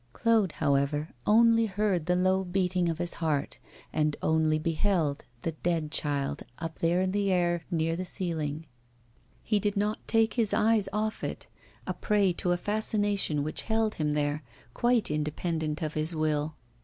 [0.13, 3.59] Claude, however, only heard the low beating of his heart,
[3.93, 8.65] and only beheld the 'Dead Child' up there in the air, near the ceiling.
[9.43, 11.45] He did not take his eyes off it,
[11.85, 14.41] a prey to a fascination which held him there,
[14.73, 16.55] quite independent of his will.